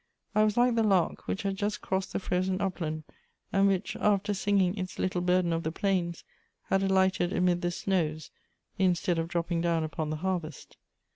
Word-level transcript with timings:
I 0.33 0.43
was 0.43 0.57
like 0.57 0.73
the 0.73 0.81
lark 0.81 1.27
which 1.27 1.43
had 1.43 1.55
just 1.57 1.81
crossed 1.83 2.11
the 2.11 2.17
frozen 2.19 2.59
upland, 2.59 3.03
and 3.53 3.67
which, 3.67 3.95
after 3.97 4.33
singing 4.33 4.75
its 4.75 4.97
little 4.97 5.21
burden 5.21 5.53
of 5.53 5.61
the 5.61 5.71
plains, 5.71 6.23
had 6.69 6.81
alighted 6.81 7.31
amid 7.31 7.61
the 7.61 7.69
snows, 7.69 8.31
instead 8.79 9.19
of 9.19 9.27
dropping 9.27 9.61
down 9.61 9.83
upon 9.83 10.09
the 10.09 10.15
harvest. 10.15 10.77